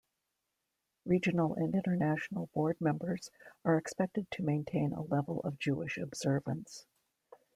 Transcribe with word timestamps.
Regional 1.05 1.53
and 1.53 1.75
international 1.75 2.47
board 2.55 2.75
members 2.81 3.29
are 3.63 3.77
expected 3.77 4.25
to 4.31 4.41
maintain 4.41 4.93
a 4.93 5.03
level 5.03 5.41
of 5.41 5.59
Jewish 5.59 5.99
observance. 5.99 6.87